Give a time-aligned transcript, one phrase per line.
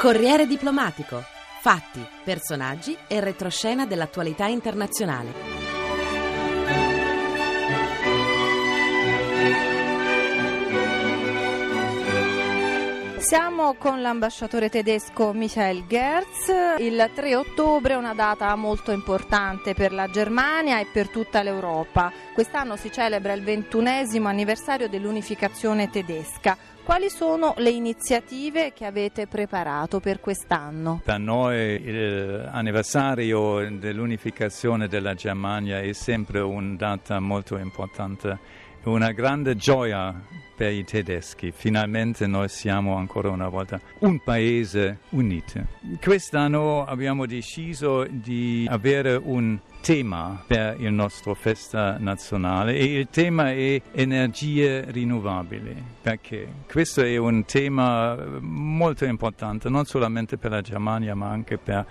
[0.00, 1.22] Corriere diplomatico.
[1.60, 5.30] Fatti, personaggi e retroscena dell'attualità internazionale.
[13.18, 16.50] Siamo con l'ambasciatore tedesco Michael Gerz.
[16.78, 22.10] Il 3 ottobre è una data molto importante per la Germania e per tutta l'Europa.
[22.32, 26.56] Quest'anno si celebra il ventunesimo anniversario dell'unificazione tedesca.
[26.90, 31.00] Quali sono le iniziative che avete preparato per quest'anno?
[31.04, 38.36] Per noi l'anniversario dell'unificazione della Germania è sempre una data molto importante,
[38.82, 40.20] una grande gioia
[40.56, 41.52] per i tedeschi.
[41.54, 45.64] Finalmente noi siamo ancora una volta un paese unito.
[46.02, 53.50] Quest'anno abbiamo deciso di avere un tema per il nostro festa nazionale e il tema
[53.50, 61.14] è energie rinnovabili perché questo è un tema molto importante non solamente per la Germania
[61.14, 61.86] ma anche per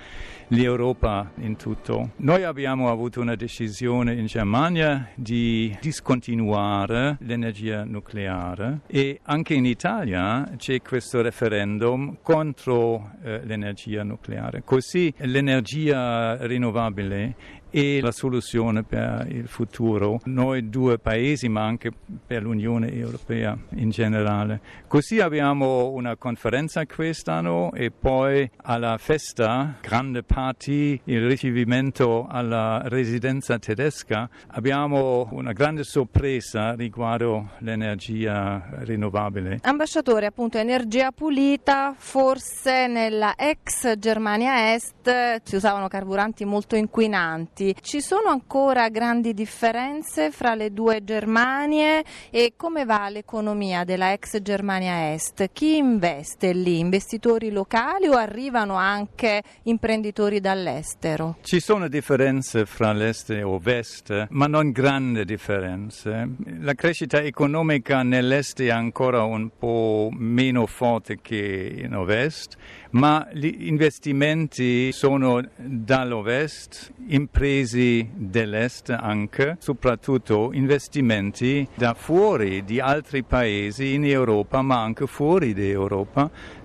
[0.49, 2.11] l'Europa in tutto.
[2.17, 10.49] Noi abbiamo avuto una decisione in Germania di discontinuare l'energia nucleare e anche in Italia
[10.57, 14.63] c'è questo referendum contro eh, l'energia nucleare.
[14.63, 21.91] Così l'energia rinnovabile e la soluzione per il futuro, noi due paesi ma anche
[22.25, 24.59] per l'Unione Europea in generale.
[24.87, 33.59] Così abbiamo una conferenza quest'anno e poi alla festa, grande party, il ricevimento alla residenza
[33.59, 39.59] tedesca, abbiamo una grande sorpresa riguardo l'energia rinnovabile.
[39.61, 47.75] Ambasciatore, appunto, energia pulita, forse nella ex Germania Est si usavano carburanti molto inquinanti avanti.
[47.81, 54.41] Ci sono ancora grandi differenze fra le due Germanie e come va l'economia della ex
[54.41, 55.49] Germania Est?
[55.51, 56.79] Chi investe lì?
[56.79, 61.37] Investitori locali o arrivano anche imprenditori dall'estero?
[61.41, 66.29] Ci sono differenze fra l'est e ovest, ma non grandi differenze.
[66.59, 72.55] La crescita economica nell'est è ancora un po' meno forte che in ovest,
[72.91, 83.23] ma gli investimenti sono dall'ovest, imprese paesi dell'est anche, soprattutto investimenti da fuori di altri
[83.23, 85.71] paesi in Europa ma anche fuori di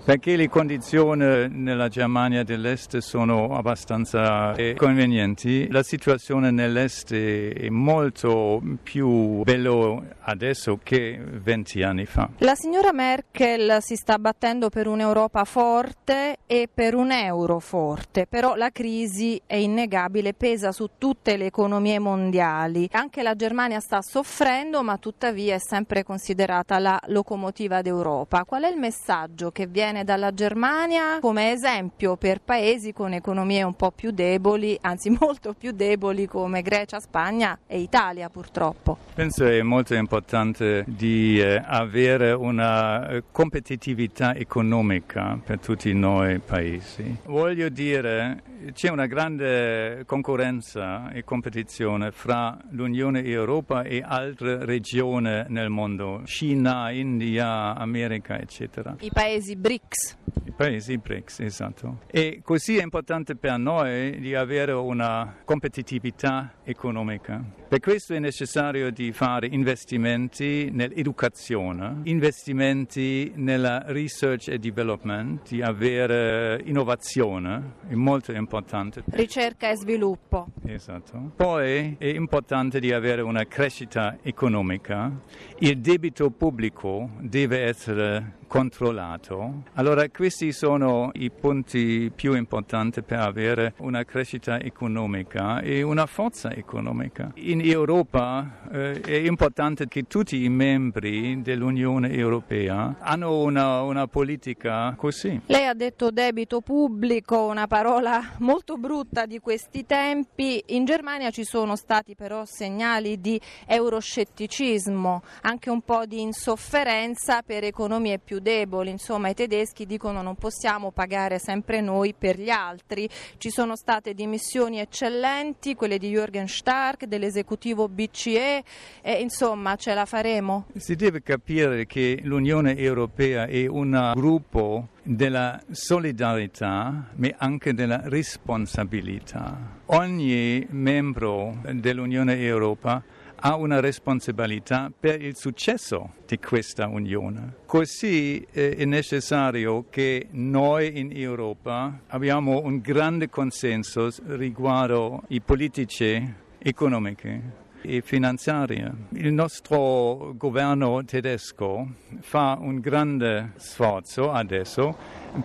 [0.04, 5.68] perché le condizioni nella Germania dell'Est sono abbastanza eh, convenienti.
[5.70, 9.72] La situazione nell'Est è molto più bella
[10.20, 12.28] adesso che 20 anni fa.
[12.38, 18.54] La signora Merkel si sta battendo per un'Europa forte e per un euro forte, però
[18.56, 22.88] la crisi è innegabile, pesa su tutte le economie mondiali.
[22.92, 28.44] Anche la Germania sta soffrendo, ma tuttavia è sempre considerata la locomotiva d'Europa.
[28.44, 33.62] Qual è il messaggio che viene viene dalla Germania come esempio per paesi con economie
[33.62, 38.98] un po' più deboli, anzi molto più deboli come Grecia, Spagna e Italia purtroppo.
[39.14, 47.18] Penso è molto importante di eh, avere una eh, competitività economica per tutti noi paesi.
[47.26, 55.68] Voglio dire, c'è una grande concorrenza e competizione fra l'Unione Europea e altre regioni nel
[55.68, 58.96] mondo, Cina, India, America, eccetera.
[59.00, 60.14] I paesi BRIC BRICS.
[60.56, 61.98] Paesi BRICS, esatto.
[62.06, 67.42] E così è importante per noi di avere una competitività economica.
[67.68, 76.60] Per questo è necessario di fare investimenti nell'educazione, investimenti nella research e development, di avere
[76.64, 79.02] innovazione, è molto importante.
[79.06, 80.46] Ricerca e sviluppo.
[80.66, 81.32] Esatto.
[81.34, 85.10] Poi è importante di avere una crescita economica.
[85.58, 89.64] Il debito pubblico deve essere controllato.
[89.72, 96.50] Allora questi sono i punti più importanti per avere una crescita economica e una forza
[96.52, 97.32] economica.
[97.36, 104.94] In Europa eh, è importante che tutti i membri dell'Unione Europea hanno una, una politica
[104.96, 105.40] così.
[105.46, 110.62] Lei ha detto debito pubblico, una parola molto brutta di questi tempi.
[110.68, 117.64] In Germania ci sono stati però segnali di euroscetticismo, anche un po' di insofferenza per
[117.64, 123.08] economie più deboli, insomma i tedeschi dicono non possiamo pagare sempre noi per gli altri.
[123.38, 128.62] Ci sono state dimissioni eccellenti, quelle di Jürgen Stark, dell'esecutivo BCE,
[129.02, 130.66] e, insomma ce la faremo.
[130.76, 139.80] Si deve capire che l'Unione Europea è un gruppo della solidarietà ma anche della responsabilità.
[139.86, 143.02] Ogni membro dell'Unione Europea
[143.46, 147.56] ha una responsabilità per il successo di questa Unione.
[147.66, 156.34] Così eh, è necessario che noi in Europa abbiamo un grande consenso riguardo i politici
[156.58, 157.38] economici
[157.82, 158.90] e finanziarie.
[159.10, 161.86] Il nostro governo tedesco
[162.20, 164.96] fa un grande sforzo adesso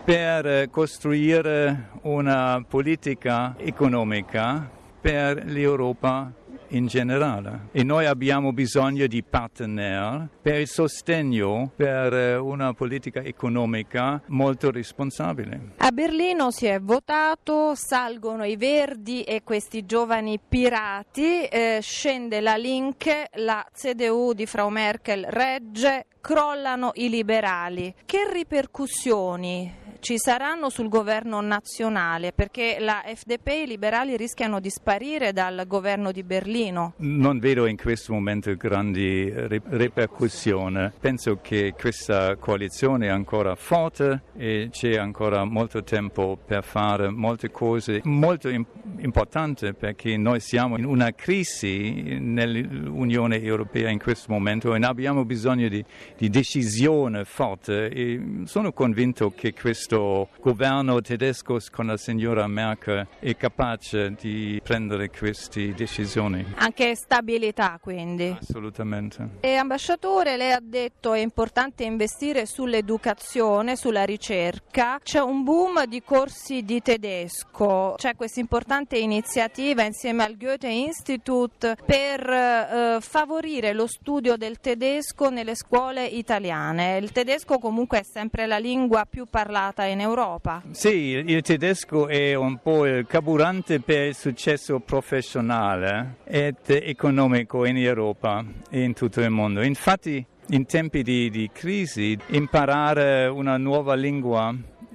[0.06, 4.70] per costruire una politica economica
[5.02, 6.32] per l'Europa
[6.70, 13.22] in generale e noi abbiamo bisogno di partner per il sostegno per eh, una politica
[13.22, 15.74] economica molto responsabile.
[15.78, 22.56] A Berlino si è votato, salgono i verdi e questi giovani pirati, eh, scende la
[22.56, 27.94] Link, la CDU di Frau Merkel regge, crollano i liberali.
[28.06, 34.70] Che ripercussioni ci saranno sul governo nazionale perché la FDP e i liberali rischiano di
[34.70, 36.94] sparire dal governo di Berlino.
[36.98, 40.92] Non vedo in questo momento grandi ripercussioni.
[41.00, 47.52] Penso che questa coalizione è ancora forte e c'è ancora molto tempo per fare molte
[47.52, 54.80] cose molto importanti perché noi siamo in una crisi nell'Unione Europea in questo momento e
[54.82, 55.84] abbiamo bisogno di,
[56.18, 63.08] di decisione forte e sono convinto che questo questo governo tedesco con la signora Merkel
[63.18, 66.46] è capace di prendere queste decisioni.
[66.58, 68.38] Anche stabilità quindi.
[68.40, 69.38] Assolutamente.
[69.40, 75.00] E ambasciatore, lei ha detto è importante investire sull'educazione, sulla ricerca.
[75.02, 81.84] C'è un boom di corsi di tedesco, c'è questa importante iniziativa insieme al Goethe Institut
[81.84, 86.98] per eh, favorire lo studio del tedesco nelle scuole italiane.
[86.98, 90.62] Il tedesco comunque è sempre la lingua più parlata portata in Europa.
[90.72, 97.78] Sì, il tedesco è un po' il carburante per il successo professionale ed economico in
[97.78, 99.62] Europa e in tutto il mondo.
[99.62, 104.54] Infatti, in tempi di, di crisi, imparare una nuova lingua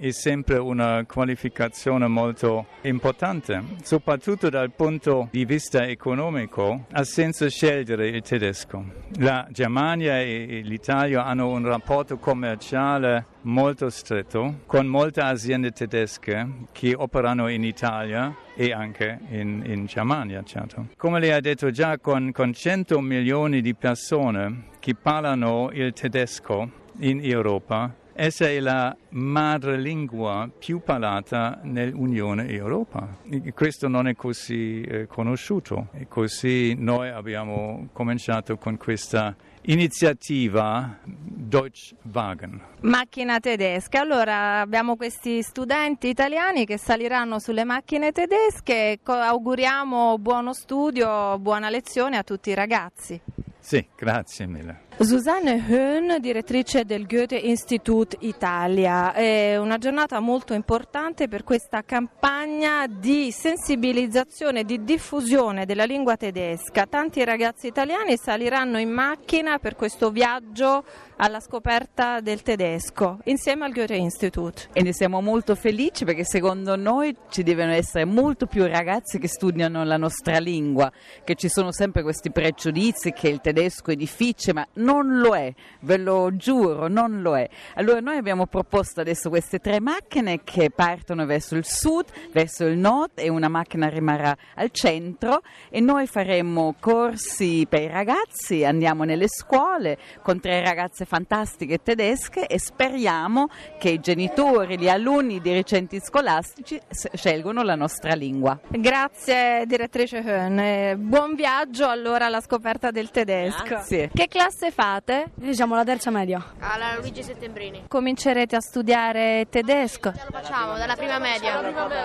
[0.09, 8.09] è sempre una qualificazione molto importante, soprattutto dal punto di vista economico, ha senso scegliere
[8.09, 8.85] il tedesco.
[9.21, 16.95] La Germania e l'Italia hanno un rapporto commerciale molto stretto con molte aziende tedesche che
[16.95, 20.89] operano in Italia e anche in, in Germania, certo.
[20.99, 26.83] Come lei ha detto già, con, con 100 milioni di persone che parlano il tedesco
[26.99, 33.09] in Europa, Essa è la madrelingua più parlata nell'Unione Europea.
[33.53, 42.63] Questo non è così eh, conosciuto e così noi abbiamo cominciato con questa iniziativa Deutschwagen.
[42.83, 44.01] Macchina tedesca.
[44.01, 49.01] Allora abbiamo questi studenti italiani che saliranno sulle macchine tedesche.
[49.03, 53.21] Auguriamo buono studio, buona lezione a tutti i ragazzi.
[53.59, 54.83] Sì, grazie mille.
[54.97, 59.13] Susanne Höhn, direttrice del Goethe Institut Italia.
[59.13, 66.87] È una giornata molto importante per questa campagna di sensibilizzazione di diffusione della lingua tedesca.
[66.87, 70.85] Tanti ragazzi italiani saliranno in macchina per questo viaggio
[71.17, 74.69] alla scoperta del tedesco insieme al Goethe Institut.
[74.73, 79.29] E ne siamo molto felici perché secondo noi ci devono essere molto più ragazzi che
[79.29, 80.91] studiano la nostra lingua,
[81.25, 85.53] che ci sono sempre questi pregiudizi che il tedesco è difficile, ma non lo è,
[85.81, 87.49] ve lo giuro, non lo è.
[87.75, 92.77] Allora noi abbiamo proposto adesso queste tre macchine che partono verso il sud, verso il
[92.77, 99.05] nord e una macchina rimarrà al centro e noi faremo corsi per i ragazzi, andiamo
[99.05, 105.41] nelle scuole con tre ragazze fantastiche tedesche e speriamo che i genitori, gli alunni, i
[105.41, 106.79] dirigenti scolastici
[107.15, 108.61] scelgono la nostra lingua.
[108.69, 113.65] Grazie direttrice Höhn, buon viaggio allora alla scoperta del tedesco.
[113.65, 114.11] Grazie.
[114.13, 115.31] Che classe fate?
[115.37, 116.45] Noi siamo alla terza media.
[116.59, 117.85] Alla Luigi Settembrini.
[117.87, 120.11] Comincerete a studiare tedesco?
[120.11, 121.61] Lo facciamo dalla prima media.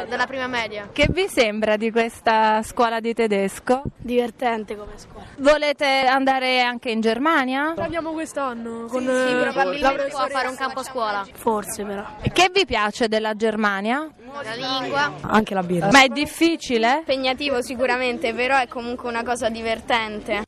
[0.07, 0.89] Dalla prima media.
[0.93, 3.81] Che vi sembra di questa scuola di tedesco?
[3.97, 5.25] Divertente come scuola.
[5.37, 7.73] Volete andare anche in Germania?
[7.75, 11.25] L'abbiamo quest'anno con sì, sì, probabilmente a fare un campo scuola.
[11.33, 12.05] Forse però.
[12.31, 14.07] Che vi piace della Germania?
[14.43, 15.13] La lingua.
[15.21, 15.89] Anche la birra.
[15.91, 16.97] Ma è difficile?
[16.99, 20.43] Impegnativo sicuramente, però è comunque una cosa divertente.